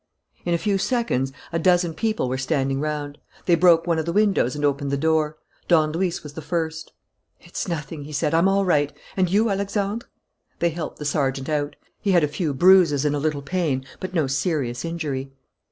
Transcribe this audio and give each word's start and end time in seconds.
In 0.45 0.55
a 0.55 0.57
few 0.57 0.79
seconds 0.79 1.31
a 1.53 1.59
dozen 1.59 1.93
people 1.93 2.27
were 2.27 2.39
standing 2.39 2.79
round. 2.79 3.19
They 3.45 3.53
broke 3.53 3.85
one 3.85 3.99
of 3.99 4.07
the 4.07 4.11
windows 4.11 4.55
and 4.55 4.65
opened 4.65 4.89
the 4.89 4.97
door. 4.97 5.37
Don 5.67 5.91
Luis 5.91 6.23
was 6.23 6.33
the 6.33 6.41
first. 6.41 6.91
"It's 7.39 7.67
nothing," 7.67 8.05
he 8.05 8.11
said. 8.11 8.33
"I'm 8.33 8.47
all 8.47 8.65
right. 8.65 8.91
And 9.15 9.29
you, 9.29 9.51
Alexandre?" 9.51 10.07
They 10.57 10.71
helped 10.71 10.97
the 10.97 11.05
sergeant 11.05 11.49
out. 11.49 11.75
He 12.01 12.13
had 12.13 12.23
a 12.23 12.27
few 12.27 12.51
bruises 12.51 13.05
and 13.05 13.15
a 13.15 13.19
little 13.19 13.43
pain, 13.43 13.85
but 13.99 14.15
no 14.15 14.25
serious 14.25 14.83
injury. 14.83 15.33